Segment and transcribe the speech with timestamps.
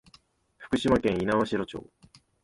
[0.57, 1.85] 福島県猪苗代町